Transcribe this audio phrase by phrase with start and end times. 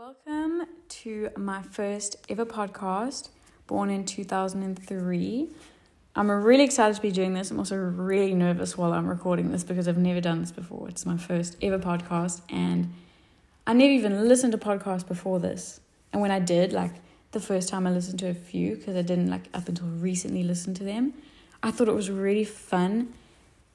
[0.00, 3.28] Welcome to my first ever podcast,
[3.66, 5.50] born in 2003.
[6.16, 7.50] I'm really excited to be doing this.
[7.50, 10.88] I'm also really nervous while I'm recording this because I've never done this before.
[10.88, 12.94] It's my first ever podcast, and
[13.66, 15.80] I never even listened to podcasts before this.
[16.14, 16.94] And when I did, like
[17.32, 20.44] the first time I listened to a few, because I didn't like up until recently
[20.44, 21.12] listen to them,
[21.62, 23.12] I thought it was really fun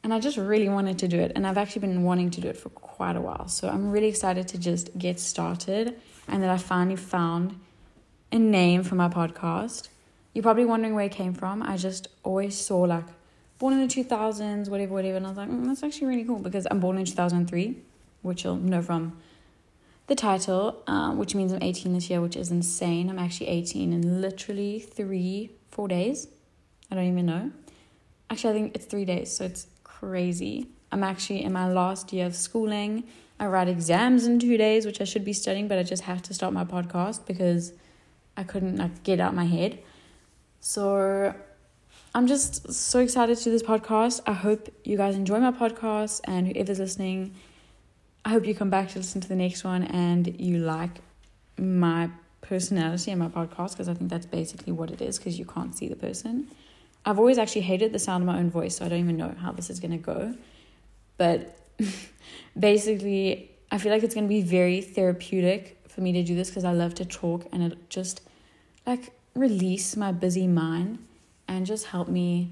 [0.05, 1.31] and I just really wanted to do it.
[1.35, 3.47] And I've actually been wanting to do it for quite a while.
[3.47, 7.59] So I'm really excited to just get started and that I finally found
[8.31, 9.89] a name for my podcast.
[10.35, 11.63] You're probably wondering where it came from.
[11.63, 13.05] I just always saw like
[13.57, 15.17] born in the 2000s, whatever, whatever.
[15.17, 17.75] And I was like, mm, that's actually really cool because I'm born in 2003,
[18.21, 19.17] which you'll know from
[20.05, 23.09] the title, um, which means I'm 18 this year, which is insane.
[23.09, 26.27] I'm actually 18 in literally three, four days.
[26.91, 27.51] I don't even know.
[28.29, 29.35] Actually, I think it's three days.
[29.35, 29.65] So it's
[30.09, 30.67] crazy.
[30.91, 33.03] I'm actually in my last year of schooling.
[33.39, 36.21] I write exams in two days, which I should be studying, but I just have
[36.23, 37.73] to stop my podcast because
[38.37, 39.79] I couldn't like get out my head.
[40.61, 41.33] So
[42.13, 44.21] I'm just so excited to do this podcast.
[44.25, 47.35] I hope you guys enjoy my podcast and whoever's listening,
[48.23, 51.01] I hope you come back to listen to the next one and you like
[51.57, 52.09] my
[52.41, 55.75] personality and my podcast because I think that's basically what it is because you can't
[55.75, 56.47] see the person.
[57.05, 59.35] I've always actually hated the sound of my own voice, so I don't even know
[59.39, 60.35] how this is going to go.
[61.17, 61.57] But
[62.59, 66.49] basically, I feel like it's going to be very therapeutic for me to do this
[66.49, 68.21] because I love to talk and it just
[68.85, 70.99] like release my busy mind
[71.47, 72.51] and just help me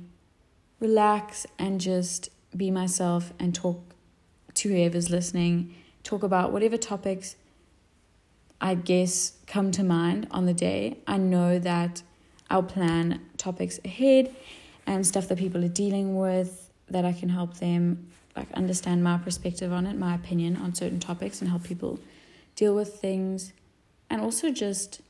[0.80, 3.96] relax and just be myself and talk
[4.54, 7.36] to whoever's listening, talk about whatever topics
[8.62, 11.00] I guess come to mind on the day.
[11.06, 12.02] I know that
[12.54, 14.34] I'll plan topics ahead
[14.86, 19.18] and stuff that people are dealing with that I can help them like understand my
[19.18, 22.00] perspective on it, my opinion on certain topics and help people
[22.56, 23.54] deal with things
[24.08, 25.02] and also just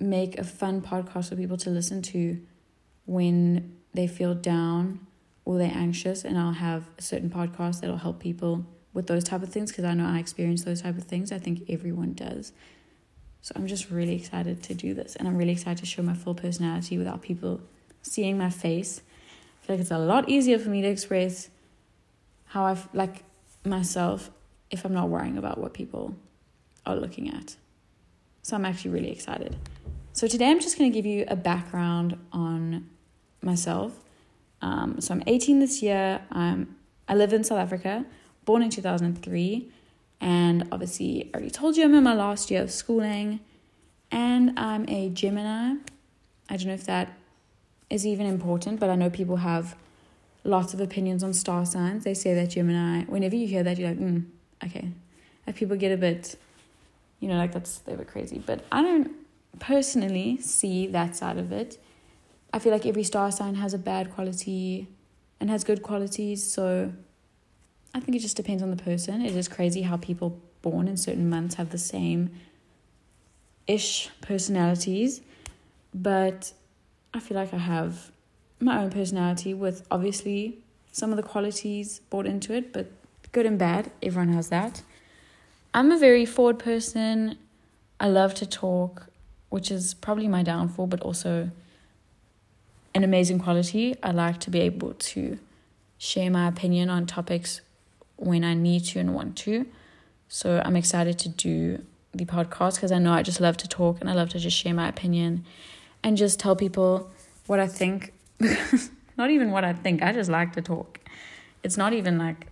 [0.00, 2.40] make a fun podcast for people to listen to
[3.06, 5.06] when they feel down
[5.44, 9.44] or they're anxious and I'll have a certain podcast that'll help people with those type
[9.44, 11.30] of things because I know I experience those type of things.
[11.30, 12.52] I think everyone does.
[13.42, 16.14] So I'm just really excited to do this and I'm really excited to show my
[16.14, 17.60] full personality without people
[18.02, 19.00] seeing my face.
[19.62, 21.48] I feel like it's a lot easier for me to express
[22.46, 23.24] how I have like
[23.64, 24.30] myself
[24.70, 26.14] if I'm not worrying about what people
[26.84, 27.56] are looking at.
[28.42, 29.56] So I'm actually really excited.
[30.12, 32.88] So today I'm just going to give you a background on
[33.42, 33.92] myself.
[34.62, 36.20] Um, so I'm 18 this year.
[36.32, 36.74] I'm
[37.08, 38.04] I live in South Africa,
[38.44, 39.72] born in 2003.
[40.20, 43.40] And obviously, I already told you I'm in my last year of schooling.
[44.10, 45.76] And I'm a Gemini.
[46.48, 47.16] I don't know if that
[47.90, 49.76] is even important, but I know people have
[50.44, 52.04] lots of opinions on star signs.
[52.04, 54.24] They say that Gemini, whenever you hear that, you're like, mm,
[54.64, 54.90] okay.
[55.46, 56.36] Like people get a bit,
[57.20, 58.42] you know, like that's, a bit crazy.
[58.44, 59.12] But I don't
[59.58, 61.78] personally see that side of it.
[62.52, 64.88] I feel like every star sign has a bad quality
[65.40, 66.44] and has good qualities.
[66.44, 66.92] So
[67.94, 69.22] I think it just depends on the person.
[69.22, 72.30] It is crazy how people born in certain months have the same
[73.66, 75.20] ish personalities,
[75.94, 76.52] but
[77.14, 78.10] I feel like I have
[78.60, 80.58] my own personality with obviously
[80.92, 82.90] some of the qualities brought into it, but
[83.32, 84.82] good and bad, everyone has that.
[85.74, 87.36] I'm a very forward person.
[88.00, 89.06] I love to talk,
[89.48, 91.50] which is probably my downfall, but also
[92.94, 93.94] an amazing quality.
[94.02, 95.38] I like to be able to
[95.98, 97.60] share my opinion on topics
[98.18, 99.66] when I need to and want to.
[100.28, 104.00] So I'm excited to do the podcast because I know I just love to talk
[104.00, 105.44] and I love to just share my opinion
[106.02, 107.10] and just tell people
[107.46, 108.12] what I think.
[109.16, 111.00] not even what I think, I just like to talk.
[111.62, 112.46] It's not even like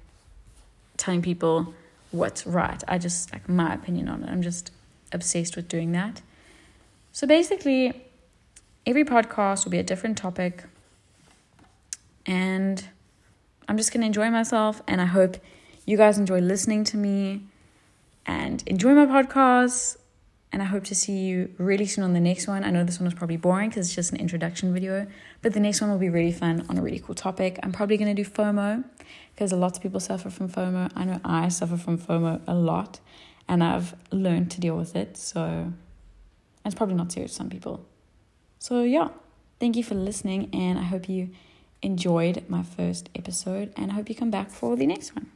[0.96, 1.74] telling people
[2.10, 2.82] what's right.
[2.88, 4.30] I just like my opinion on it.
[4.30, 4.70] I'm just
[5.12, 6.22] obsessed with doing that.
[7.12, 8.02] So basically,
[8.84, 10.64] every podcast will be a different topic.
[12.24, 12.84] And
[13.68, 14.82] I'm just going to enjoy myself.
[14.86, 15.36] And I hope
[15.84, 17.42] you guys enjoy listening to me
[18.24, 19.96] and enjoy my podcast.
[20.52, 22.64] And I hope to see you really soon on the next one.
[22.64, 25.06] I know this one was probably boring because it's just an introduction video,
[25.42, 27.58] but the next one will be really fun on a really cool topic.
[27.62, 28.84] I'm probably going to do FOMO
[29.34, 30.90] because a lot of people suffer from FOMO.
[30.94, 33.00] I know I suffer from FOMO a lot
[33.48, 35.16] and I've learned to deal with it.
[35.16, 35.72] So
[36.64, 37.84] it's probably not serious to some people.
[38.58, 39.08] So, yeah,
[39.60, 41.30] thank you for listening, and I hope you
[41.82, 45.30] enjoyed my first episode, and I hope you come back for the next one.